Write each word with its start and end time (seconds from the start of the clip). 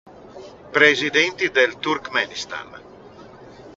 Presidenti 0.73 1.51
del 1.53 1.77
Turkmenistan 1.77 2.65